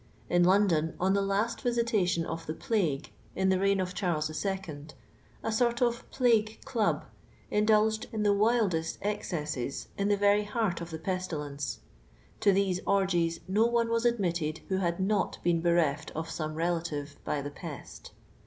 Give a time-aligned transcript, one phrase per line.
[0.31, 4.31] In London, on the last I visitation of the plague, in the reigji of Charles
[4.43, 4.87] I II.,
[5.43, 7.05] a sort of IMa«ue Club
[7.51, 11.81] indulged in tho wildest' excesses in the very heart of the pestilence.
[12.39, 17.17] To these orgies no one was admitted who had not been' bereft of »omo relative
[17.23, 18.11] by the pest.